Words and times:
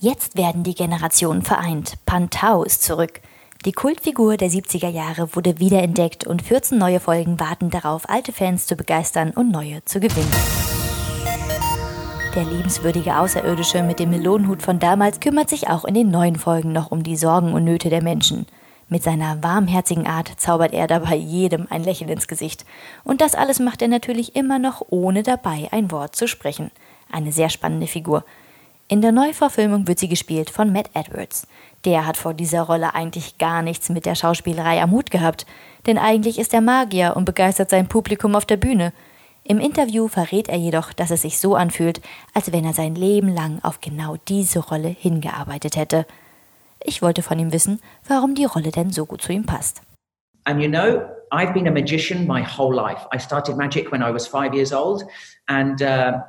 Jetzt 0.00 0.36
werden 0.36 0.62
die 0.62 0.76
Generationen 0.76 1.42
vereint. 1.42 1.94
Pantau 2.06 2.62
ist 2.62 2.84
zurück. 2.84 3.20
Die 3.64 3.72
Kultfigur 3.72 4.36
der 4.36 4.48
70er 4.48 4.86
Jahre 4.88 5.34
wurde 5.34 5.58
wiederentdeckt 5.58 6.24
und 6.24 6.40
14 6.40 6.78
neue 6.78 7.00
Folgen 7.00 7.40
warten 7.40 7.68
darauf, 7.70 8.08
alte 8.08 8.32
Fans 8.32 8.68
zu 8.68 8.76
begeistern 8.76 9.32
und 9.32 9.50
neue 9.50 9.84
zu 9.86 9.98
gewinnen. 9.98 10.30
Der 12.32 12.44
liebenswürdige 12.44 13.18
Außerirdische 13.18 13.82
mit 13.82 13.98
dem 13.98 14.10
Melonenhut 14.10 14.62
von 14.62 14.78
damals 14.78 15.18
kümmert 15.18 15.48
sich 15.48 15.68
auch 15.68 15.84
in 15.84 15.94
den 15.94 16.12
neuen 16.12 16.36
Folgen 16.36 16.70
noch 16.70 16.92
um 16.92 17.02
die 17.02 17.16
Sorgen 17.16 17.52
und 17.52 17.64
Nöte 17.64 17.90
der 17.90 18.00
Menschen. 18.00 18.46
Mit 18.88 19.02
seiner 19.02 19.42
warmherzigen 19.42 20.06
Art 20.06 20.30
zaubert 20.36 20.74
er 20.74 20.86
dabei 20.86 21.16
jedem 21.16 21.66
ein 21.70 21.82
Lächeln 21.82 22.08
ins 22.08 22.28
Gesicht. 22.28 22.64
Und 23.02 23.20
das 23.20 23.34
alles 23.34 23.58
macht 23.58 23.82
er 23.82 23.88
natürlich 23.88 24.36
immer 24.36 24.60
noch 24.60 24.80
ohne 24.90 25.24
dabei 25.24 25.66
ein 25.72 25.90
Wort 25.90 26.14
zu 26.14 26.28
sprechen. 26.28 26.70
Eine 27.10 27.32
sehr 27.32 27.48
spannende 27.48 27.88
Figur. 27.88 28.22
In 28.90 29.02
der 29.02 29.12
Neuverfilmung 29.12 29.86
wird 29.86 29.98
sie 29.98 30.08
gespielt 30.08 30.48
von 30.48 30.72
Matt 30.72 30.88
Edwards. 30.94 31.46
Der 31.84 32.06
hat 32.06 32.16
vor 32.16 32.32
dieser 32.32 32.62
Rolle 32.62 32.94
eigentlich 32.94 33.36
gar 33.36 33.60
nichts 33.60 33.90
mit 33.90 34.06
der 34.06 34.14
Schauspielerei 34.14 34.80
am 34.80 34.92
Hut 34.92 35.10
gehabt, 35.10 35.44
denn 35.86 35.98
eigentlich 35.98 36.38
ist 36.38 36.54
er 36.54 36.62
Magier 36.62 37.14
und 37.14 37.26
begeistert 37.26 37.68
sein 37.68 37.86
Publikum 37.86 38.34
auf 38.34 38.46
der 38.46 38.56
Bühne. 38.56 38.94
Im 39.44 39.60
Interview 39.60 40.08
verrät 40.08 40.48
er 40.48 40.56
jedoch, 40.56 40.94
dass 40.94 41.10
es 41.10 41.20
sich 41.20 41.38
so 41.38 41.54
anfühlt, 41.54 42.00
als 42.32 42.50
wenn 42.50 42.64
er 42.64 42.72
sein 42.72 42.94
Leben 42.94 43.28
lang 43.28 43.58
auf 43.62 43.82
genau 43.82 44.16
diese 44.26 44.60
Rolle 44.60 44.88
hingearbeitet 44.88 45.76
hätte. 45.76 46.06
Ich 46.82 47.02
wollte 47.02 47.22
von 47.22 47.38
ihm 47.38 47.52
wissen, 47.52 47.80
warum 48.06 48.34
die 48.34 48.46
Rolle 48.46 48.70
denn 48.70 48.90
so 48.90 49.04
gut 49.04 49.20
zu 49.20 49.34
ihm 49.34 49.44
passt. 49.44 49.82
And 50.44 50.62
you 50.62 50.68
know, 50.68 51.02
I've 51.30 51.52
been 51.52 51.68
a 51.68 51.70
magician 51.70 52.26
my 52.26 52.42
whole 52.42 52.74
life. 52.74 53.06
I 53.14 53.18
started 53.18 53.58
magic 53.58 53.92
when 53.92 54.00
I 54.00 54.10
was 54.10 54.26
five 54.26 54.54
years 54.54 54.72
old, 54.72 55.04
and 55.46 55.82
uh, 55.82 56.22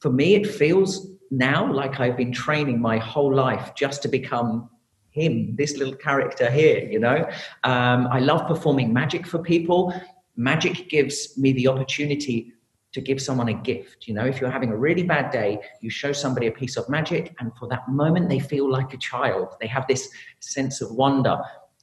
for 0.00 0.12
me, 0.12 0.36
it 0.36 0.46
feels 0.46 1.19
now 1.30 1.72
like 1.72 2.00
I've 2.00 2.16
been 2.16 2.32
training 2.32 2.80
my 2.80 2.98
whole 2.98 3.34
life 3.34 3.72
just 3.76 4.02
to 4.02 4.08
become 4.08 4.68
him, 5.10 5.56
this 5.56 5.76
little 5.76 5.94
character 5.94 6.50
here, 6.50 6.88
you 6.88 6.98
know. 6.98 7.28
Um, 7.64 8.06
I 8.10 8.20
love 8.20 8.46
performing 8.46 8.92
magic 8.92 9.26
for 9.26 9.38
people. 9.38 9.92
Magic 10.36 10.88
gives 10.88 11.36
me 11.36 11.52
the 11.52 11.68
opportunity 11.68 12.52
to 12.92 13.00
give 13.00 13.20
someone 13.20 13.48
a 13.48 13.54
gift. 13.54 14.08
You 14.08 14.14
know, 14.14 14.24
if 14.24 14.40
you're 14.40 14.50
having 14.50 14.70
a 14.70 14.76
really 14.76 15.02
bad 15.02 15.30
day, 15.30 15.60
you 15.80 15.90
show 15.90 16.12
somebody 16.12 16.46
a 16.48 16.52
piece 16.52 16.76
of 16.76 16.88
magic, 16.88 17.34
and 17.38 17.52
for 17.56 17.68
that 17.68 17.88
moment, 17.88 18.28
they 18.28 18.40
feel 18.40 18.70
like 18.70 18.92
a 18.94 18.96
child. 18.96 19.54
They 19.60 19.66
have 19.68 19.86
this 19.86 20.08
sense 20.40 20.80
of 20.80 20.92
wonder. 20.92 21.38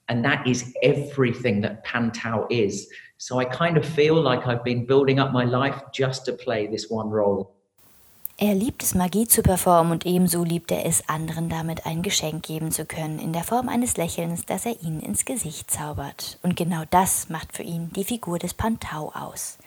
And 0.09 0.23
that 0.23 0.47
is 0.47 0.73
everything 0.83 1.61
that 1.61 1.85
Pantau 1.85 2.47
is. 2.49 2.87
So 3.17 3.39
I 3.39 3.45
kind 3.45 3.77
of 3.77 3.85
feel 3.85 4.21
like 4.21 4.47
I've 4.47 4.63
been 4.63 4.85
building 4.85 5.19
up 5.19 5.33
my 5.33 5.43
life 5.43 5.81
just 5.93 6.25
to 6.25 6.33
play 6.33 6.67
this 6.67 6.89
one 6.89 7.09
role. 7.09 7.56
Er 8.39 8.53
liebt 8.53 8.83
es, 8.83 8.93
Magie 8.93 9.27
zu 9.27 9.41
performen 9.41 9.91
und 9.91 10.05
ebenso 10.05 10.43
liebt 10.43 10.69
er 10.69 10.85
es, 10.85 11.09
anderen 11.09 11.49
damit 11.49 11.87
ein 11.87 12.03
Geschenk 12.03 12.43
geben 12.43 12.71
zu 12.71 12.85
können, 12.85 13.17
in 13.17 13.33
der 13.33 13.43
Form 13.43 13.67
eines 13.67 13.97
Lächelns, 13.97 14.45
das 14.45 14.67
er 14.67 14.79
ihnen 14.83 14.99
ins 14.99 15.25
Gesicht 15.25 15.71
zaubert. 15.71 16.37
Und 16.43 16.55
genau 16.55 16.83
das 16.91 17.29
macht 17.29 17.57
für 17.57 17.63
ihn 17.63 17.91
die 17.95 18.03
Figur 18.03 18.37
des 18.37 18.53
Pantau 18.53 19.11
aus. 19.15 19.57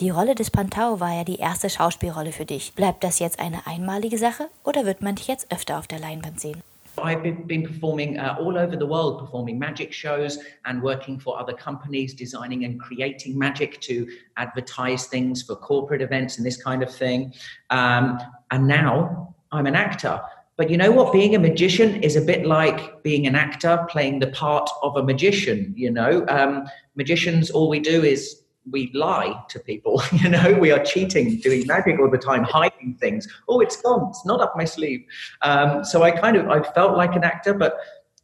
Die 0.00 0.08
Rolle 0.08 0.34
des 0.34 0.50
Pantau 0.50 1.00
war 1.00 1.14
ja 1.14 1.24
die 1.24 1.36
erste 1.36 1.68
Schauspielrolle 1.68 2.32
für 2.32 2.46
dich. 2.46 2.72
Bleibt 2.72 3.04
das 3.04 3.18
jetzt 3.18 3.40
eine 3.40 3.66
einmalige 3.66 4.16
Sache 4.16 4.48
oder 4.64 4.86
wird 4.86 5.02
man 5.02 5.16
dich 5.16 5.26
jetzt 5.26 5.52
öfter 5.52 5.78
auf 5.78 5.86
der 5.86 5.98
Leinwand 5.98 6.40
sehen? 6.40 6.62
I've 7.04 7.22
been, 7.22 7.62
performing 7.62 8.18
uh, 8.18 8.36
all 8.40 8.56
over 8.56 8.76
the 8.76 8.86
world, 8.86 9.20
performing 9.20 9.58
magic 9.58 9.92
shows 9.92 10.38
and 10.64 10.82
working 10.82 11.18
for 11.18 11.38
other 11.38 11.52
companies, 11.52 12.14
designing 12.14 12.64
and 12.64 12.80
creating 12.80 13.38
magic 13.38 13.80
to 13.82 14.08
advertise 14.36 15.06
things 15.06 15.42
for 15.42 15.54
corporate 15.56 16.02
events 16.02 16.38
and 16.38 16.46
this 16.46 16.60
kind 16.62 16.82
of 16.82 16.94
thing. 16.94 17.34
Um, 17.70 18.18
and 18.50 18.66
now 18.66 19.34
I'm 19.52 19.66
an 19.66 19.74
actor. 19.74 20.20
But 20.56 20.70
you 20.70 20.76
know 20.76 20.92
what? 20.92 21.12
Being 21.12 21.34
a 21.34 21.38
magician 21.38 22.02
is 22.02 22.16
a 22.16 22.20
bit 22.20 22.46
like 22.46 23.02
being 23.02 23.26
an 23.26 23.34
actor 23.34 23.86
playing 23.88 24.20
the 24.20 24.28
part 24.28 24.70
of 24.82 24.96
a 24.96 25.02
magician. 25.02 25.74
You 25.76 25.90
know, 25.90 26.24
um, 26.28 26.64
magicians, 26.94 27.50
all 27.50 27.68
we 27.68 27.80
do 27.80 28.04
is 28.04 28.43
we 28.70 28.90
lie 28.94 29.42
to 29.48 29.58
people. 29.60 30.02
You 30.24 30.30
know, 30.30 30.56
we 30.58 30.70
are 30.70 30.82
cheating, 30.82 31.38
doing 31.40 31.66
magic 31.66 31.98
all 32.00 32.10
the 32.10 32.16
time, 32.18 32.44
hiding 32.44 32.96
things. 32.98 33.28
Oh, 33.46 33.60
it's 33.60 33.76
gone. 33.82 34.08
It's 34.08 34.24
not 34.24 34.40
up 34.40 34.54
my 34.56 34.64
sleeve. 34.64 35.04
Um, 35.42 35.84
so 35.84 36.02
I 36.02 36.10
kind 36.12 36.36
of 36.36 36.48
I 36.48 36.62
felt 36.72 36.96
like 36.96 37.14
an 37.14 37.24
actor, 37.24 37.52
but 37.52 37.76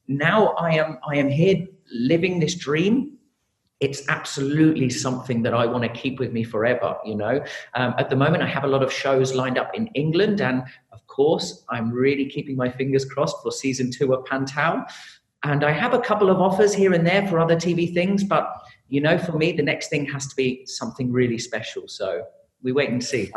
now 0.08 0.48
I 0.50 0.72
am 0.74 0.98
I 1.06 1.16
am 1.16 1.28
here 1.28 1.66
living 1.92 2.40
this 2.40 2.54
dream. 2.54 3.18
It's 3.80 4.08
absolutely 4.08 4.88
something 4.88 5.42
that 5.42 5.52
I 5.52 5.66
want 5.66 5.84
to 5.84 5.90
keep 5.90 6.18
with 6.18 6.32
me 6.32 6.42
forever. 6.42 6.96
You 7.04 7.16
know, 7.16 7.44
um, 7.74 7.94
at 7.98 8.08
the 8.08 8.16
moment 8.16 8.42
I 8.42 8.46
have 8.46 8.64
a 8.64 8.68
lot 8.68 8.82
of 8.82 8.92
shows 8.92 9.34
lined 9.34 9.58
up 9.58 9.74
in 9.74 9.88
England, 9.88 10.40
and 10.40 10.62
of 10.92 11.06
course 11.06 11.64
I'm 11.68 11.90
really 11.90 12.26
keeping 12.30 12.56
my 12.56 12.70
fingers 12.70 13.04
crossed 13.04 13.36
for 13.42 13.52
season 13.52 13.90
two 13.90 14.14
of 14.14 14.24
Pantau. 14.24 14.86
And 15.42 15.64
I 15.64 15.72
have 15.72 15.94
a 15.94 16.00
couple 16.00 16.30
of 16.30 16.40
offers 16.40 16.74
here 16.74 16.92
and 16.92 17.06
there 17.06 17.26
for 17.26 17.38
other 17.38 17.56
TV 17.56 17.92
things, 17.92 18.22
but 18.24 18.54
you 18.90 19.00
know, 19.00 19.18
for 19.18 19.32
me, 19.32 19.52
the 19.56 19.62
next 19.62 19.88
thing 19.88 20.06
has 20.12 20.28
to 20.28 20.36
be 20.36 20.66
something 20.66 21.12
really 21.12 21.38
special. 21.38 21.84
So 21.86 22.26
we 22.62 22.72
wait 22.72 22.90
and 22.90 23.02
see. 23.02 23.32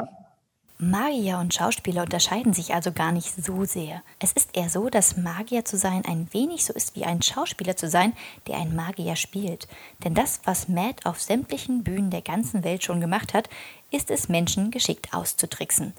Magier 0.79 1.39
und 1.39 1.53
Schauspieler 1.53 2.01
unterscheiden 2.01 2.53
sich 2.53 2.73
also 2.73 2.91
gar 2.91 3.13
nicht 3.13 3.33
so 3.41 3.63
sehr. 3.63 4.03
Es 4.19 4.33
ist 4.33 4.57
eher 4.57 4.69
so, 4.69 4.89
dass 4.89 5.15
Magier 5.15 5.63
zu 5.63 5.77
sein 5.77 6.03
ein 6.05 6.27
wenig 6.33 6.65
so 6.65 6.73
ist 6.73 6.95
wie 6.95 7.05
ein 7.05 7.21
Schauspieler 7.21 7.77
zu 7.77 7.87
sein, 7.87 8.13
der 8.47 8.57
einen 8.57 8.75
Magier 8.75 9.15
spielt. 9.15 9.67
Denn 10.03 10.13
das, 10.13 10.41
was 10.43 10.67
Matt 10.67 11.05
auf 11.05 11.21
sämtlichen 11.21 11.83
Bühnen 11.83 12.09
der 12.09 12.21
ganzen 12.21 12.65
Welt 12.65 12.83
schon 12.83 12.99
gemacht 12.99 13.33
hat, 13.33 13.49
ist 13.91 14.11
es, 14.11 14.27
Menschen 14.27 14.71
geschickt 14.71 15.13
auszutricksen. 15.13 15.93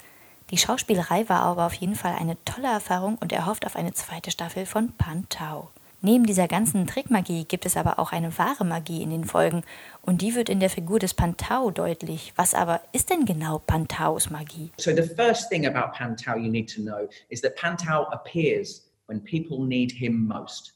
Die 0.51 0.57
Schauspielerei 0.57 1.27
war 1.29 1.41
aber 1.41 1.65
auf 1.65 1.73
jeden 1.73 1.95
Fall 1.95 2.13
eine 2.13 2.37
tolle 2.45 2.67
Erfahrung 2.67 3.17
und 3.19 3.31
er 3.31 3.47
hofft 3.47 3.65
auf 3.65 3.75
eine 3.75 3.93
zweite 3.93 4.29
Staffel 4.29 4.67
von 4.67 4.91
Pantau. 4.97 5.71
Neben 6.05 6.27
dieser 6.27 6.47
ganzen 6.47 6.85
Trickmagie 6.85 7.45
gibt 7.45 7.65
es 7.65 7.75
aber 7.75 7.97
auch 7.97 8.11
eine 8.11 8.37
wahre 8.37 8.63
Magie 8.63 9.01
in 9.01 9.09
den 9.09 9.23
Folgen 9.23 9.63
und 10.03 10.21
die 10.21 10.35
wird 10.35 10.49
in 10.49 10.59
der 10.59 10.69
Figur 10.69 10.99
des 10.99 11.15
Pantau 11.15 11.71
deutlich. 11.71 12.31
Was 12.35 12.53
aber 12.53 12.81
ist 12.91 13.09
denn 13.09 13.25
genau 13.25 13.57
Pantaus 13.57 14.29
Magie? 14.29 14.71
So 14.77 14.91
the 14.91 15.01
first 15.01 15.49
thing 15.49 15.65
about 15.65 15.97
Pantau 15.97 16.35
you 16.35 16.51
need 16.51 16.71
to 16.75 16.79
know 16.79 17.09
is 17.29 17.41
that 17.41 17.55
Pantau 17.55 18.07
appears 18.11 18.87
when 19.07 19.19
people 19.19 19.65
need 19.65 19.91
him 19.91 20.27
most. 20.27 20.73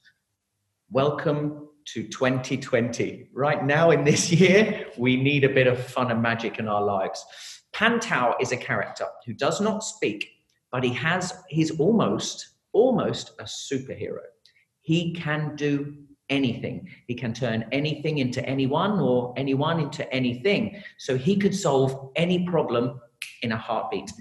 Welcome 0.90 1.70
to 1.94 2.02
2020. 2.10 3.30
Right 3.32 3.64
now 3.64 3.92
in 3.92 4.06
this 4.06 4.32
year, 4.32 4.88
we 4.98 5.16
need 5.16 5.44
a 5.44 5.54
bit 5.54 5.68
of 5.68 5.78
fun 5.78 6.10
and 6.10 6.24
magic 6.24 6.58
in 6.58 6.68
our 6.68 6.84
lives. 6.84 7.24
Pantau 7.72 8.34
is 8.42 8.52
a 8.52 8.58
character 8.58 9.06
who 9.28 9.34
does 9.34 9.62
not 9.62 9.84
speak, 9.84 10.28
but 10.72 10.84
he 10.84 10.92
has 10.94 11.36
he's 11.50 11.80
almost 11.80 12.48
almost 12.74 13.34
a 13.40 13.44
superhero. 13.44 14.26
He 14.90 15.14
can 15.14 15.56
do 15.56 15.94
anything. 16.30 16.90
He 17.06 17.14
can 17.14 17.32
turn 17.32 17.64
anything 17.72 18.18
into 18.18 18.44
anyone 18.44 19.00
or 19.00 19.36
anyone 19.38 19.80
into 19.80 20.12
anything. 20.12 20.82
So 20.98 21.16
he 21.16 21.38
could 21.38 21.54
solve 21.54 22.10
any 22.16 22.48
problem 22.48 23.00
in 23.44 23.52
a 23.52 23.58
heartbeat. 23.58 24.12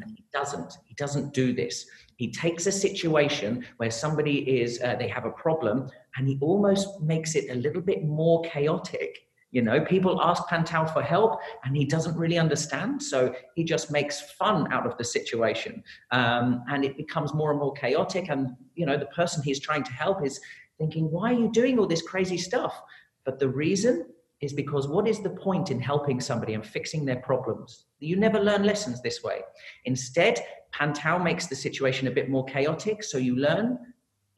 And 0.00 0.12
he 0.16 0.24
doesn't. 0.32 0.74
He 0.84 0.94
doesn't 0.94 1.34
do 1.34 1.52
this. 1.52 1.86
He 2.18 2.30
takes 2.30 2.68
a 2.68 2.72
situation 2.86 3.66
where 3.78 3.90
somebody 3.90 4.60
is, 4.60 4.80
uh, 4.80 4.94
they 4.94 5.08
have 5.08 5.24
a 5.24 5.32
problem, 5.32 5.90
and 6.16 6.28
he 6.28 6.38
almost 6.40 7.00
makes 7.00 7.34
it 7.34 7.50
a 7.50 7.56
little 7.56 7.82
bit 7.82 8.04
more 8.04 8.42
chaotic 8.42 9.18
you 9.52 9.60
know, 9.60 9.84
people 9.84 10.20
ask 10.22 10.44
Pantau 10.48 10.90
for 10.92 11.02
help 11.02 11.40
and 11.64 11.76
he 11.76 11.84
doesn't 11.84 12.16
really 12.16 12.38
understand. 12.38 13.02
So 13.02 13.34
he 13.54 13.64
just 13.64 13.92
makes 13.92 14.32
fun 14.32 14.72
out 14.72 14.86
of 14.86 14.96
the 14.96 15.04
situation. 15.04 15.84
Um, 16.10 16.64
and 16.70 16.84
it 16.84 16.96
becomes 16.96 17.34
more 17.34 17.50
and 17.50 17.60
more 17.60 17.74
chaotic. 17.74 18.30
And, 18.30 18.56
you 18.74 18.86
know, 18.86 18.96
the 18.96 19.06
person 19.06 19.42
he's 19.42 19.60
trying 19.60 19.84
to 19.84 19.92
help 19.92 20.24
is 20.24 20.40
thinking, 20.78 21.10
why 21.10 21.32
are 21.32 21.38
you 21.38 21.52
doing 21.52 21.78
all 21.78 21.86
this 21.86 22.00
crazy 22.00 22.38
stuff? 22.38 22.80
But 23.26 23.38
the 23.38 23.48
reason 23.48 24.06
is 24.40 24.54
because 24.54 24.88
what 24.88 25.06
is 25.06 25.20
the 25.20 25.30
point 25.30 25.70
in 25.70 25.78
helping 25.78 26.18
somebody 26.18 26.54
and 26.54 26.66
fixing 26.66 27.04
their 27.04 27.20
problems? 27.20 27.84
You 28.00 28.16
never 28.16 28.40
learn 28.40 28.64
lessons 28.64 29.02
this 29.02 29.22
way. 29.22 29.42
Instead, 29.84 30.40
Pantau 30.74 31.22
makes 31.22 31.46
the 31.46 31.54
situation 31.54 32.08
a 32.08 32.10
bit 32.10 32.30
more 32.30 32.46
chaotic. 32.46 33.04
So 33.04 33.18
you 33.18 33.36
learn 33.36 33.78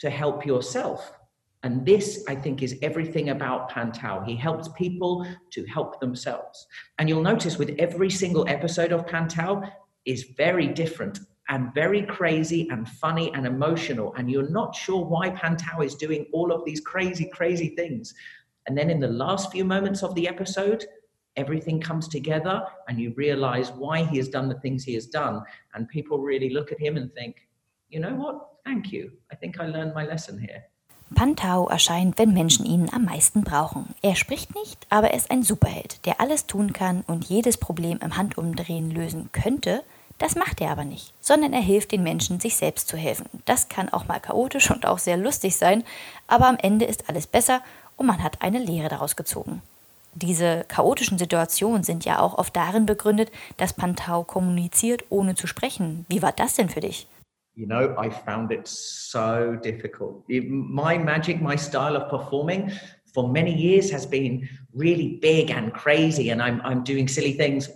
to 0.00 0.10
help 0.10 0.44
yourself 0.44 1.12
and 1.64 1.86
this, 1.86 2.22
I 2.28 2.34
think, 2.34 2.62
is 2.62 2.76
everything 2.82 3.30
about 3.30 3.70
Pantau. 3.70 4.22
He 4.26 4.36
helps 4.36 4.68
people 4.76 5.26
to 5.50 5.64
help 5.64 5.98
themselves. 5.98 6.66
And 6.98 7.08
you'll 7.08 7.22
notice 7.22 7.56
with 7.56 7.74
every 7.78 8.10
single 8.10 8.46
episode 8.46 8.92
of 8.92 9.06
Pantau 9.06 9.66
is 10.04 10.24
very 10.36 10.66
different 10.66 11.20
and 11.48 11.72
very 11.72 12.02
crazy 12.02 12.68
and 12.70 12.86
funny 12.86 13.32
and 13.32 13.46
emotional. 13.46 14.12
And 14.14 14.30
you're 14.30 14.50
not 14.50 14.74
sure 14.74 15.06
why 15.06 15.30
Pantau 15.30 15.82
is 15.82 15.94
doing 15.94 16.26
all 16.34 16.52
of 16.52 16.66
these 16.66 16.80
crazy, 16.80 17.30
crazy 17.32 17.70
things. 17.70 18.12
And 18.66 18.76
then 18.76 18.90
in 18.90 19.00
the 19.00 19.08
last 19.08 19.50
few 19.50 19.64
moments 19.64 20.02
of 20.02 20.14
the 20.14 20.28
episode, 20.28 20.84
everything 21.36 21.80
comes 21.80 22.08
together 22.08 22.62
and 22.88 23.00
you 23.00 23.14
realize 23.16 23.72
why 23.72 24.04
he 24.04 24.18
has 24.18 24.28
done 24.28 24.50
the 24.50 24.60
things 24.60 24.84
he 24.84 24.92
has 24.94 25.06
done. 25.06 25.40
And 25.72 25.88
people 25.88 26.18
really 26.18 26.50
look 26.50 26.72
at 26.72 26.80
him 26.80 26.98
and 26.98 27.10
think, 27.14 27.36
you 27.88 28.00
know 28.00 28.14
what? 28.14 28.48
Thank 28.66 28.92
you. 28.92 29.12
I 29.32 29.36
think 29.36 29.58
I 29.58 29.66
learned 29.66 29.94
my 29.94 30.04
lesson 30.04 30.38
here. 30.38 30.62
Pantau 31.14 31.68
erscheint, 31.68 32.18
wenn 32.18 32.32
Menschen 32.32 32.66
ihn 32.66 32.90
am 32.92 33.04
meisten 33.04 33.42
brauchen. 33.42 33.94
Er 34.02 34.16
spricht 34.16 34.54
nicht, 34.54 34.86
aber 34.90 35.10
er 35.10 35.16
ist 35.16 35.30
ein 35.30 35.42
Superheld, 35.42 36.04
der 36.06 36.20
alles 36.20 36.46
tun 36.46 36.72
kann 36.72 37.02
und 37.06 37.24
jedes 37.24 37.56
Problem 37.56 37.98
im 38.02 38.16
Handumdrehen 38.16 38.90
lösen 38.90 39.30
könnte, 39.32 39.82
Das 40.18 40.36
macht 40.36 40.60
er 40.60 40.70
aber 40.70 40.84
nicht, 40.84 41.12
sondern 41.20 41.52
er 41.52 41.60
hilft 41.60 41.92
den 41.92 42.02
Menschen, 42.02 42.38
sich 42.38 42.56
selbst 42.56 42.88
zu 42.88 42.96
helfen. 42.96 43.28
Das 43.46 43.68
kann 43.68 43.88
auch 43.88 44.06
mal 44.06 44.20
chaotisch 44.20 44.70
und 44.70 44.86
auch 44.86 44.98
sehr 44.98 45.16
lustig 45.16 45.56
sein, 45.56 45.82
aber 46.28 46.48
am 46.48 46.56
Ende 46.56 46.84
ist 46.84 47.08
alles 47.08 47.26
besser 47.26 47.60
und 47.96 48.06
man 48.06 48.22
hat 48.22 48.40
eine 48.42 48.58
Lehre 48.58 48.88
daraus 48.88 49.16
gezogen. 49.16 49.60
Diese 50.14 50.64
chaotischen 50.68 51.18
Situationen 51.18 51.82
sind 51.82 52.04
ja 52.04 52.20
auch 52.20 52.38
oft 52.38 52.54
darin 52.54 52.86
begründet, 52.86 53.32
dass 53.56 53.72
Pantau 53.72 54.22
kommuniziert, 54.22 55.02
ohne 55.10 55.34
zu 55.34 55.48
sprechen. 55.48 56.06
Wie 56.08 56.22
war 56.22 56.30
das 56.30 56.54
denn 56.54 56.68
für 56.68 56.80
dich? 56.80 57.08
You 57.54 57.66
know, 57.66 57.94
I 57.96 58.10
found 58.10 58.50
it 58.50 58.66
so 58.66 59.56
difficult. 59.62 60.24
My 60.28 60.98
magic, 60.98 61.40
my 61.40 61.54
style 61.54 61.96
of 61.96 62.10
performing 62.10 62.72
for 63.12 63.28
many 63.28 63.54
years 63.54 63.90
has 63.92 64.04
been 64.04 64.48
really 64.72 65.18
big 65.22 65.50
and 65.50 65.72
crazy, 65.72 66.30
and 66.30 66.42
I'm, 66.42 66.60
I'm 66.62 66.82
doing 66.82 67.06
silly 67.06 67.34
things 67.34 67.70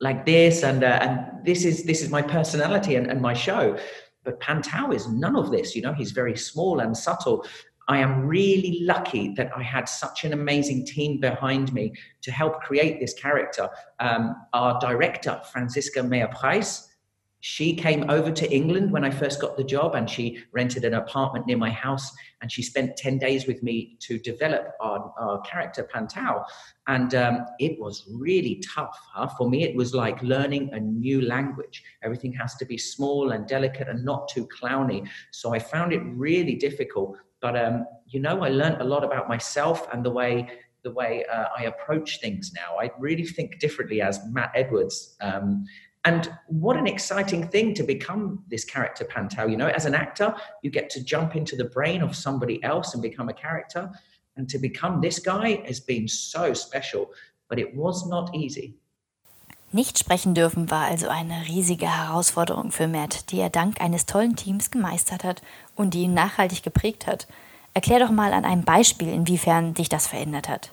like 0.00 0.24
this, 0.24 0.62
and, 0.62 0.82
uh, 0.82 0.98
and 1.02 1.44
this, 1.44 1.64
is, 1.66 1.84
this 1.84 2.02
is 2.02 2.08
my 2.08 2.22
personality 2.22 2.94
and, 2.94 3.06
and 3.08 3.20
my 3.20 3.34
show. 3.34 3.76
But 4.24 4.40
Pantau 4.40 4.94
is 4.94 5.08
none 5.08 5.36
of 5.36 5.50
this. 5.50 5.76
You 5.76 5.82
know, 5.82 5.92
he's 5.92 6.12
very 6.12 6.36
small 6.36 6.80
and 6.80 6.96
subtle. 6.96 7.46
I 7.88 7.98
am 7.98 8.26
really 8.26 8.80
lucky 8.82 9.34
that 9.34 9.50
I 9.56 9.62
had 9.62 9.88
such 9.88 10.24
an 10.24 10.32
amazing 10.32 10.86
team 10.86 11.20
behind 11.20 11.72
me 11.72 11.94
to 12.22 12.30
help 12.30 12.60
create 12.60 13.00
this 13.00 13.14
character. 13.14 13.68
Um, 13.98 14.36
our 14.52 14.78
director, 14.80 15.40
Franziska 15.50 16.02
Meyer 16.02 16.28
Price, 16.28 16.87
she 17.48 17.74
came 17.74 18.10
over 18.10 18.30
to 18.30 18.52
England 18.52 18.92
when 18.92 19.04
I 19.04 19.10
first 19.10 19.40
got 19.40 19.56
the 19.56 19.64
job 19.64 19.94
and 19.94 20.08
she 20.08 20.38
rented 20.52 20.84
an 20.84 20.92
apartment 20.92 21.46
near 21.46 21.56
my 21.56 21.70
house 21.70 22.12
and 22.42 22.52
she 22.52 22.62
spent 22.62 22.98
10 22.98 23.16
days 23.16 23.46
with 23.46 23.62
me 23.62 23.96
to 24.00 24.18
develop 24.18 24.72
our, 24.80 25.10
our 25.18 25.40
character 25.40 25.88
Pantau. 25.90 26.44
And 26.88 27.14
um, 27.14 27.46
it 27.58 27.80
was 27.80 28.06
really 28.12 28.62
tough. 28.74 28.94
Huh? 29.14 29.28
For 29.28 29.48
me, 29.48 29.64
it 29.64 29.74
was 29.74 29.94
like 29.94 30.22
learning 30.22 30.74
a 30.74 30.78
new 30.78 31.22
language. 31.22 31.82
Everything 32.02 32.34
has 32.34 32.54
to 32.56 32.66
be 32.66 32.76
small 32.76 33.30
and 33.30 33.48
delicate 33.48 33.88
and 33.88 34.04
not 34.04 34.28
too 34.28 34.46
clowny. 34.46 35.08
So 35.30 35.54
I 35.54 35.58
found 35.58 35.94
it 35.94 36.02
really 36.04 36.54
difficult. 36.54 37.16
But, 37.40 37.56
um, 37.56 37.86
you 38.06 38.20
know, 38.20 38.42
I 38.42 38.50
learned 38.50 38.82
a 38.82 38.84
lot 38.84 39.04
about 39.04 39.26
myself 39.26 39.88
and 39.90 40.04
the 40.04 40.10
way 40.10 40.50
the 40.84 40.92
way 40.92 41.24
uh, 41.24 41.46
I 41.56 41.64
approach 41.64 42.20
things 42.20 42.52
now. 42.54 42.78
I 42.80 42.90
really 42.98 43.24
think 43.24 43.58
differently 43.58 44.00
as 44.00 44.20
Matt 44.30 44.52
Edwards. 44.54 45.16
Um, 45.20 45.66
and 46.08 46.22
what 46.62 46.76
an 46.76 46.86
exciting 46.86 47.42
thing 47.52 47.74
to 47.74 47.82
become 47.94 48.22
this 48.52 48.64
character 48.64 49.04
Pantau. 49.04 49.44
You 49.52 49.58
know, 49.60 49.70
as 49.78 49.84
an 49.86 49.94
actor, 49.94 50.28
you 50.62 50.70
get 50.70 50.88
to 50.94 51.00
jump 51.12 51.30
into 51.36 51.54
the 51.56 51.68
brain 51.76 52.00
of 52.02 52.10
somebody 52.14 52.56
else 52.62 52.94
and 52.94 53.02
become 53.02 53.28
a 53.28 53.36
character. 53.46 53.82
And 54.36 54.48
to 54.48 54.58
become 54.58 55.00
this 55.00 55.18
guy 55.18 55.48
has 55.66 55.80
been 55.80 56.08
so 56.08 56.54
special, 56.54 57.02
but 57.48 57.58
it 57.58 57.74
was 57.74 58.06
not 58.06 58.34
easy. 58.34 58.74
Nicht 59.70 59.98
sprechen 59.98 60.34
dürfen 60.34 60.70
war 60.70 60.86
also 60.86 61.08
eine 61.08 61.46
riesige 61.46 61.86
Herausforderung 61.94 62.70
für 62.72 62.88
Matt, 62.88 63.30
die 63.30 63.40
er 63.40 63.50
dank 63.50 63.82
eines 63.82 64.06
tollen 64.06 64.34
Teams 64.34 64.70
gemeistert 64.70 65.24
hat 65.24 65.42
und 65.76 65.92
die 65.92 66.04
ihn 66.04 66.14
nachhaltig 66.14 66.62
geprägt 66.62 67.06
hat. 67.06 67.26
Erklär 67.74 67.98
doch 67.98 68.10
mal 68.10 68.32
an 68.32 68.46
einem 68.46 68.64
Beispiel, 68.64 69.08
inwiefern 69.08 69.74
dich 69.74 69.90
das 69.90 70.06
verändert 70.06 70.48
hat. 70.48 70.72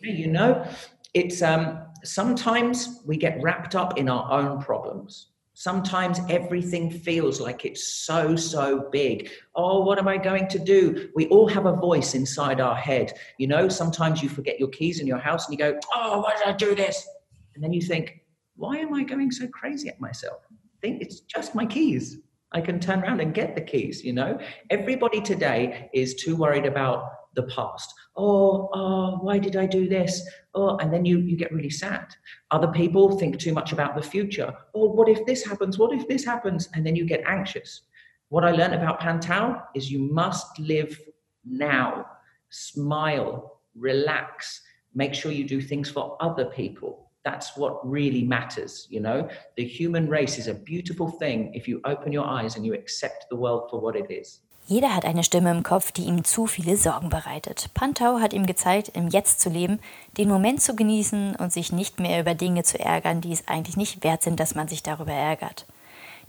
You 0.00 0.30
know, 0.30 0.64
it's 1.12 1.42
um, 1.42 1.76
sometimes 2.04 3.00
we 3.04 3.16
get 3.16 3.40
wrapped 3.42 3.74
up 3.74 3.98
in 3.98 4.08
our 4.08 4.30
own 4.30 4.60
problems. 4.60 5.28
Sometimes 5.54 6.18
everything 6.30 6.90
feels 6.90 7.40
like 7.40 7.66
it's 7.66 7.86
so, 8.04 8.36
so 8.36 8.88
big. 8.90 9.30
Oh, 9.54 9.82
what 9.82 9.98
am 9.98 10.08
I 10.08 10.16
going 10.16 10.48
to 10.48 10.58
do? 10.58 11.10
We 11.14 11.28
all 11.28 11.46
have 11.48 11.66
a 11.66 11.76
voice 11.76 12.14
inside 12.14 12.60
our 12.60 12.74
head. 12.74 13.12
You 13.38 13.48
know, 13.48 13.68
sometimes 13.68 14.22
you 14.22 14.30
forget 14.30 14.58
your 14.58 14.70
keys 14.70 14.98
in 15.00 15.06
your 15.06 15.18
house 15.18 15.46
and 15.46 15.52
you 15.52 15.58
go, 15.58 15.78
Oh, 15.94 16.20
why 16.20 16.34
did 16.36 16.46
I 16.46 16.52
do 16.52 16.74
this? 16.74 17.06
And 17.54 17.62
then 17.62 17.72
you 17.72 17.82
think, 17.82 18.20
Why 18.56 18.78
am 18.78 18.94
I 18.94 19.02
going 19.04 19.30
so 19.30 19.46
crazy 19.48 19.88
at 19.88 20.00
myself? 20.00 20.40
I 20.50 20.80
think 20.80 21.02
it's 21.02 21.20
just 21.20 21.54
my 21.54 21.66
keys. 21.66 22.18
I 22.52 22.60
can 22.60 22.80
turn 22.80 23.02
around 23.02 23.20
and 23.20 23.34
get 23.34 23.54
the 23.54 23.62
keys, 23.62 24.02
you 24.02 24.12
know? 24.12 24.38
Everybody 24.70 25.20
today 25.20 25.90
is 25.92 26.14
too 26.14 26.34
worried 26.34 26.66
about 26.66 27.04
the 27.34 27.44
past. 27.44 27.92
Oh, 28.16 28.68
oh, 28.72 29.18
why 29.22 29.38
did 29.38 29.56
I 29.56 29.66
do 29.66 29.88
this? 29.88 30.28
Oh, 30.54 30.76
and 30.78 30.92
then 30.92 31.04
you, 31.04 31.18
you 31.18 31.36
get 31.36 31.52
really 31.52 31.70
sad. 31.70 32.06
Other 32.50 32.68
people 32.68 33.18
think 33.18 33.38
too 33.38 33.52
much 33.52 33.72
about 33.72 33.94
the 33.94 34.02
future. 34.02 34.54
Oh, 34.74 34.90
what 34.90 35.08
if 35.08 35.24
this 35.26 35.44
happens? 35.44 35.78
What 35.78 35.92
if 35.92 36.06
this 36.08 36.24
happens? 36.24 36.68
And 36.74 36.86
then 36.86 36.96
you 36.96 37.04
get 37.06 37.22
anxious. 37.26 37.82
What 38.28 38.44
I 38.44 38.50
learned 38.50 38.74
about 38.74 39.00
Pantau 39.00 39.62
is 39.74 39.90
you 39.90 39.98
must 39.98 40.58
live 40.58 40.98
now, 41.44 42.06
smile, 42.50 43.60
relax, 43.74 44.60
make 44.94 45.14
sure 45.14 45.32
you 45.32 45.44
do 45.44 45.60
things 45.60 45.90
for 45.90 46.16
other 46.20 46.46
people. 46.46 47.10
That's 47.24 47.56
what 47.56 47.86
really 47.88 48.24
matters, 48.24 48.86
you 48.90 49.00
know? 49.00 49.28
The 49.56 49.64
human 49.64 50.08
race 50.08 50.38
is 50.38 50.48
a 50.48 50.54
beautiful 50.54 51.08
thing 51.08 51.54
if 51.54 51.68
you 51.68 51.80
open 51.84 52.12
your 52.12 52.26
eyes 52.26 52.56
and 52.56 52.66
you 52.66 52.74
accept 52.74 53.26
the 53.30 53.36
world 53.36 53.70
for 53.70 53.80
what 53.80 53.96
it 53.96 54.10
is. 54.10 54.40
Jeder 54.66 54.94
hat 54.94 55.04
eine 55.04 55.24
Stimme 55.24 55.50
im 55.50 55.62
Kopf, 55.62 55.90
die 55.90 56.04
ihm 56.04 56.24
zu 56.24 56.46
viele 56.46 56.76
Sorgen 56.76 57.08
bereitet. 57.08 57.70
Pantau 57.74 58.20
hat 58.20 58.32
ihm 58.32 58.46
gezeigt, 58.46 58.92
im 58.94 59.08
Jetzt 59.08 59.40
zu 59.40 59.50
leben, 59.50 59.80
den 60.16 60.28
Moment 60.28 60.62
zu 60.62 60.76
genießen 60.76 61.34
und 61.36 61.52
sich 61.52 61.72
nicht 61.72 61.98
mehr 61.98 62.20
über 62.20 62.34
Dinge 62.34 62.62
zu 62.62 62.78
ärgern, 62.78 63.20
die 63.20 63.32
es 63.32 63.48
eigentlich 63.48 63.76
nicht 63.76 64.04
wert 64.04 64.22
sind, 64.22 64.38
dass 64.38 64.54
man 64.54 64.68
sich 64.68 64.82
darüber 64.82 65.12
ärgert. 65.12 65.66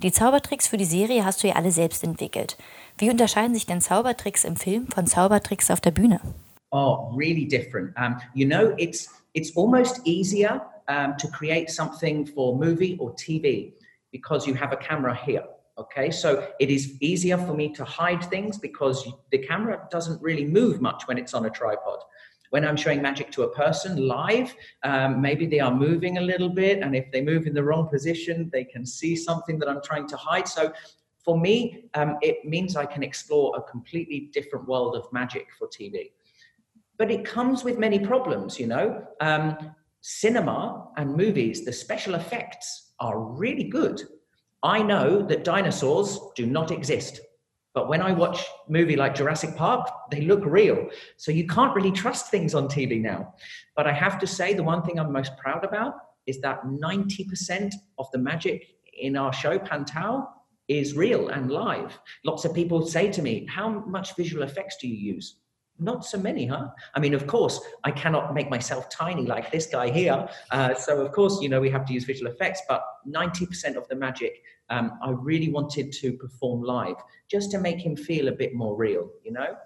Die 0.01 0.11
Zaubertricks 0.11 0.67
für 0.67 0.77
die 0.77 0.85
Serie 0.85 1.23
hast 1.23 1.43
du 1.43 1.47
ja 1.47 1.55
alle 1.55 1.71
selbst 1.71 2.03
entwickelt. 2.03 2.57
Wie 2.97 3.11
unterscheiden 3.11 3.53
sich 3.53 3.67
denn 3.67 3.81
Zaubertricks 3.81 4.43
im 4.43 4.55
Film 4.55 4.87
von 4.87 5.05
Zaubertricks 5.05 5.69
auf 5.69 5.79
der 5.79 5.91
Bühne? 5.91 6.19
Oh, 6.71 7.13
really 7.15 7.47
different. 7.47 7.95
Um, 7.97 8.19
you 8.33 8.47
know, 8.47 8.73
it's 8.77 9.07
it's 9.35 9.55
almost 9.55 10.01
easier 10.05 10.61
um, 10.87 11.15
to 11.17 11.27
create 11.27 11.69
something 11.69 12.25
for 12.25 12.55
movie 12.55 12.97
or 12.99 13.15
TV 13.15 13.71
because 14.11 14.49
you 14.49 14.55
have 14.55 14.73
a 14.73 14.77
camera 14.77 15.13
here. 15.13 15.45
Okay, 15.77 16.11
so 16.11 16.47
it 16.59 16.69
is 16.69 17.01
easier 17.01 17.37
for 17.37 17.55
me 17.55 17.73
to 17.73 17.83
hide 17.83 18.23
things 18.25 18.59
because 18.59 19.07
the 19.31 19.39
camera 19.39 19.87
doesn't 19.89 20.21
really 20.21 20.45
move 20.45 20.81
much 20.81 21.07
when 21.07 21.17
it's 21.17 21.33
on 21.33 21.45
a 21.47 21.49
tripod. 21.49 21.97
When 22.51 22.63
I'm 22.63 22.77
showing 22.77 23.01
magic 23.01 23.31
to 23.31 23.43
a 23.43 23.49
person 23.49 24.07
live, 24.07 24.53
um, 24.83 25.19
maybe 25.19 25.47
they 25.47 25.59
are 25.59 25.73
moving 25.73 26.19
a 26.19 26.21
little 26.21 26.49
bit, 26.49 26.83
and 26.83 26.95
if 26.95 27.11
they 27.11 27.21
move 27.21 27.47
in 27.47 27.55
the 27.55 27.63
wrong 27.63 27.89
position, 27.89 28.51
they 28.53 28.63
can 28.63 28.85
see 28.85 29.15
something 29.15 29.57
that 29.57 29.67
I'm 29.67 29.81
trying 29.83 30.07
to 30.09 30.17
hide. 30.17 30.47
So 30.47 30.71
for 31.25 31.39
me, 31.39 31.85
um, 31.95 32.17
it 32.21 32.45
means 32.45 32.75
I 32.75 32.85
can 32.85 33.01
explore 33.01 33.57
a 33.57 33.61
completely 33.63 34.29
different 34.31 34.67
world 34.67 34.95
of 34.95 35.11
magic 35.11 35.47
for 35.57 35.67
TV. 35.67 36.11
But 36.99 37.09
it 37.09 37.25
comes 37.25 37.63
with 37.63 37.79
many 37.79 37.97
problems, 37.97 38.59
you 38.59 38.67
know. 38.67 39.03
Um, 39.21 39.73
cinema 40.01 40.89
and 40.97 41.15
movies, 41.15 41.65
the 41.65 41.73
special 41.73 42.13
effects 42.13 42.91
are 42.99 43.19
really 43.19 43.63
good 43.63 44.03
I 44.63 44.81
know 44.81 45.21
that 45.23 45.43
dinosaurs 45.43 46.17
do 46.35 46.45
not 46.45 46.71
exist. 46.71 47.19
But 47.73 47.89
when 47.89 48.01
I 48.01 48.13
watch 48.13 48.39
a 48.39 48.71
movie 48.71 48.95
like 48.95 49.15
Jurassic 49.15 49.55
Park, 49.55 49.89
they 50.11 50.21
look 50.21 50.45
real. 50.45 50.87
So 51.17 51.31
you 51.31 51.47
can't 51.47 51.75
really 51.75 51.91
trust 51.91 52.29
things 52.29 52.53
on 52.53 52.67
TV 52.67 53.01
now. 53.01 53.33
But 53.75 53.87
I 53.87 53.91
have 53.91 54.19
to 54.19 54.27
say, 54.27 54.53
the 54.53 54.63
one 54.63 54.83
thing 54.83 54.99
I'm 54.99 55.11
most 55.11 55.35
proud 55.37 55.65
about 55.65 55.95
is 56.27 56.39
that 56.41 56.63
90% 56.63 57.73
of 57.97 58.07
the 58.11 58.19
magic 58.19 58.67
in 58.99 59.17
our 59.17 59.33
show, 59.33 59.57
Pantau, 59.57 60.27
is 60.67 60.95
real 60.95 61.29
and 61.29 61.51
live. 61.51 61.99
Lots 62.23 62.45
of 62.45 62.53
people 62.53 62.85
say 62.85 63.11
to 63.11 63.21
me, 63.21 63.45
How 63.49 63.67
much 63.69 64.15
visual 64.15 64.43
effects 64.43 64.77
do 64.79 64.87
you 64.87 65.13
use? 65.15 65.39
Not 65.79 66.05
so 66.05 66.17
many, 66.17 66.45
huh? 66.45 66.69
I 66.93 66.99
mean, 66.99 67.13
of 67.13 67.25
course, 67.25 67.59
I 67.83 67.91
cannot 67.91 68.33
make 68.33 68.49
myself 68.49 68.89
tiny 68.89 69.25
like 69.25 69.51
this 69.51 69.65
guy 69.65 69.89
here. 69.89 70.27
Uh, 70.51 70.75
so, 70.75 71.01
of 71.01 71.11
course, 71.11 71.41
you 71.41 71.49
know, 71.49 71.59
we 71.59 71.69
have 71.71 71.85
to 71.85 71.93
use 71.93 72.05
visual 72.05 72.31
effects, 72.31 72.61
but 72.69 72.83
90% 73.07 73.75
of 73.75 73.87
the 73.87 73.95
magic 73.95 74.43
um, 74.69 74.97
I 75.01 75.11
really 75.11 75.51
wanted 75.51 75.91
to 76.01 76.13
perform 76.13 76.61
live 76.63 76.95
just 77.27 77.51
to 77.51 77.59
make 77.59 77.79
him 77.79 77.95
feel 77.95 78.27
a 78.27 78.31
bit 78.31 78.53
more 78.53 78.75
real, 78.75 79.09
you 79.23 79.31
know? 79.31 79.57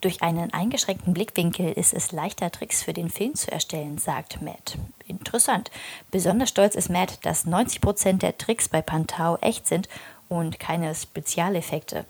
Durch 0.00 0.22
einen 0.22 0.50
eingeschränkten 0.54 1.12
Blickwinkel 1.12 1.72
ist 1.72 1.92
es 1.92 2.10
leichter, 2.10 2.50
Tricks 2.50 2.82
für 2.82 2.94
den 2.94 3.10
Film 3.10 3.34
zu 3.34 3.52
erstellen, 3.52 3.98
sagt 3.98 4.40
Matt. 4.40 4.78
Interessant. 5.06 5.70
Besonders 6.10 6.48
stolz 6.48 6.74
ist 6.74 6.88
Matt, 6.88 7.18
dass 7.26 7.46
90% 7.46 8.18
der 8.18 8.38
Tricks 8.38 8.70
bei 8.70 8.80
Pantau 8.80 9.36
echt 9.42 9.66
sind 9.66 9.90
und 10.30 10.58
keine 10.58 10.94
Spezialeffekte. 10.94 12.06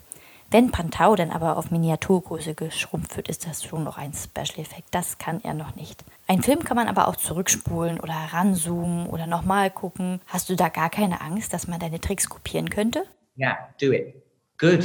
Wenn 0.51 0.69
Pantau 0.69 1.15
dann 1.15 1.31
aber 1.31 1.55
auf 1.55 1.71
Miniaturgröße 1.71 2.55
geschrumpft 2.55 3.15
wird, 3.15 3.29
ist 3.29 3.47
das 3.47 3.63
schon 3.63 3.85
noch 3.85 3.97
ein 3.97 4.11
Special-Effekt. 4.13 4.89
Das 4.91 5.17
kann 5.17 5.41
er 5.45 5.53
noch 5.53 5.75
nicht. 5.75 6.03
Ein 6.27 6.41
Film 6.41 6.65
kann 6.65 6.75
man 6.75 6.89
aber 6.89 7.07
auch 7.07 7.15
zurückspulen 7.15 8.01
oder 8.01 8.13
ranzoomen 8.13 9.07
oder 9.07 9.27
nochmal 9.27 9.71
gucken. 9.71 10.19
Hast 10.27 10.49
du 10.49 10.57
da 10.57 10.67
gar 10.67 10.89
keine 10.89 11.21
Angst, 11.21 11.53
dass 11.53 11.69
man 11.69 11.79
deine 11.79 12.01
Tricks 12.01 12.27
kopieren 12.27 12.69
könnte? 12.69 13.05
Yeah, 13.37 13.57
do 13.79 13.93
it. 13.93 14.13
Good. 14.57 14.83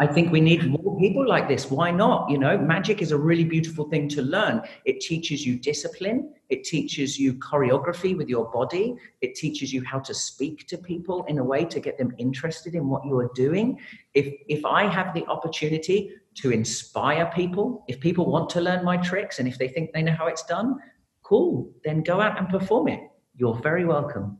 I 0.00 0.06
think 0.06 0.30
we 0.30 0.40
need 0.40 0.64
more 0.64 0.96
people 1.00 1.26
like 1.26 1.48
this. 1.48 1.72
Why 1.72 1.90
not? 1.90 2.30
You 2.30 2.38
know, 2.38 2.56
magic 2.56 3.02
is 3.02 3.10
a 3.10 3.18
really 3.18 3.42
beautiful 3.42 3.88
thing 3.88 4.08
to 4.10 4.22
learn. 4.22 4.62
It 4.84 5.00
teaches 5.00 5.44
you 5.44 5.56
discipline, 5.56 6.32
it 6.50 6.62
teaches 6.62 7.18
you 7.18 7.34
choreography 7.34 8.16
with 8.16 8.28
your 8.28 8.48
body, 8.52 8.94
it 9.22 9.34
teaches 9.34 9.72
you 9.72 9.84
how 9.84 9.98
to 10.00 10.14
speak 10.14 10.68
to 10.68 10.78
people 10.78 11.24
in 11.24 11.38
a 11.38 11.44
way 11.44 11.64
to 11.64 11.80
get 11.80 11.98
them 11.98 12.14
interested 12.16 12.76
in 12.76 12.88
what 12.88 13.04
you 13.04 13.18
are 13.18 13.30
doing. 13.34 13.80
If 14.14 14.32
if 14.48 14.64
I 14.64 14.84
have 14.86 15.14
the 15.14 15.26
opportunity 15.26 16.12
to 16.36 16.52
inspire 16.52 17.26
people, 17.34 17.84
if 17.88 17.98
people 17.98 18.30
want 18.30 18.50
to 18.50 18.60
learn 18.60 18.84
my 18.84 18.98
tricks 18.98 19.40
and 19.40 19.48
if 19.48 19.58
they 19.58 19.66
think 19.66 19.92
they 19.92 20.02
know 20.02 20.12
how 20.12 20.28
it's 20.28 20.44
done, 20.44 20.78
cool, 21.24 21.72
then 21.84 22.04
go 22.04 22.20
out 22.20 22.38
and 22.38 22.48
perform 22.48 22.86
it. 22.86 23.00
You're 23.34 23.56
very 23.56 23.84
welcome. 23.84 24.38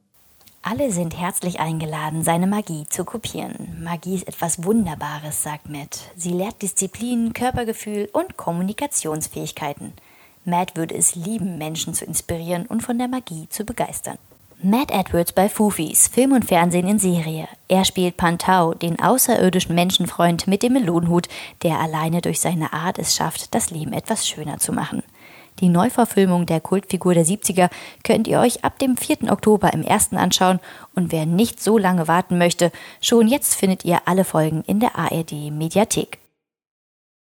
Alle 0.71 0.93
sind 0.93 1.19
herzlich 1.19 1.61
eingeladen, 1.61 2.23
seine 2.23 2.47
Magie 2.47 2.85
zu 2.91 3.07
kopieren. 3.07 3.79
Magie 3.83 4.17
ist 4.17 4.29
etwas 4.29 4.65
Wunderbares, 4.65 5.43
sagt 5.43 5.71
Matt. 5.71 6.01
Sie 6.15 6.33
lehrt 6.33 6.61
Disziplin, 6.61 7.33
Körpergefühl 7.33 8.11
und 8.13 8.37
Kommunikationsfähigkeiten. 8.37 9.95
Matt 10.45 10.77
würde 10.77 10.95
es 10.95 11.15
lieben, 11.15 11.57
Menschen 11.57 11.95
zu 11.95 12.05
inspirieren 12.05 12.67
und 12.67 12.83
von 12.83 12.99
der 12.99 13.09
Magie 13.09 13.49
zu 13.49 13.65
begeistern. 13.65 14.19
Matt 14.63 14.91
Edwards 14.91 15.33
bei 15.33 15.49
Fufis, 15.49 16.07
Film 16.07 16.33
und 16.33 16.45
Fernsehen 16.45 16.87
in 16.87 16.99
Serie. 16.99 17.49
Er 17.69 17.87
spielt 17.87 18.19
Pantau, 18.19 18.75
den 18.75 19.01
außerirdischen 19.01 19.75
Menschenfreund 19.75 20.49
mit 20.49 20.63
dem 20.63 20.75
Melonenhut, 20.75 21.29
der 21.63 21.79
alleine 21.79 22.21
durch 22.21 22.41
seine 22.41 22.75
Art 22.75 22.99
es 22.99 23.17
schafft, 23.17 23.55
das 23.55 23.71
Leben 23.71 23.95
etwas 23.95 24.29
schöner 24.29 24.59
zu 24.59 24.75
machen. 24.75 25.03
Die 25.61 25.69
Neuverfilmung 25.69 26.47
der 26.47 26.61
Kultfigur 26.61 27.15
der 27.15 27.27
70er 27.27 27.69
könnt 28.05 28.29
ihr 28.29 28.39
euch 28.39 28.65
ab 28.65 28.79
dem 28.79 28.97
4. 28.97 29.33
Oktober 29.33 29.73
im 29.73 29.83
ersten 29.83 30.17
anschauen 30.17 30.61
und 30.95 31.11
wer 31.11 31.27
nicht 31.27 31.63
so 31.63 31.79
lange 31.79 32.07
warten 32.07 32.39
möchte, 32.39 32.71
schon 33.01 33.27
jetzt 33.27 33.55
findet 33.55 33.85
ihr 33.85 34.03
alle 34.07 34.25
Folgen 34.25 34.63
in 34.67 34.79
der 34.79 34.97
ARD 34.97 35.51
Mediathek. 35.51 36.19